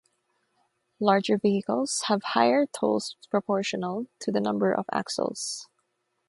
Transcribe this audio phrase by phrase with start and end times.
[0.99, 5.67] Larger vehicles have higher tolls proportional to the number of axles.